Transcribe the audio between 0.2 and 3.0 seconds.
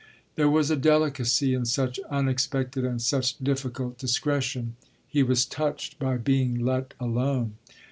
There was a delicacy in such unexpected and